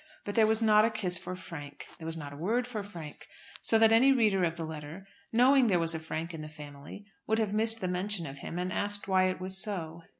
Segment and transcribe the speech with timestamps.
[0.25, 1.85] But there was not a kiss for Frank.
[1.99, 3.27] There was not a word for Frank,
[3.61, 7.05] so that any reader of the letter, knowing there was a Frank in the family,
[7.27, 10.01] would have missed the mention of him, and asked why it was so.